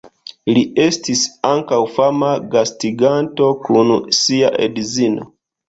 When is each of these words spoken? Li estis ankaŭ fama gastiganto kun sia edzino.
Li 0.53 0.61
estis 0.85 1.21
ankaŭ 1.49 1.79
fama 1.99 2.31
gastiganto 2.57 3.53
kun 3.69 3.95
sia 4.25 4.53
edzino. 4.69 5.33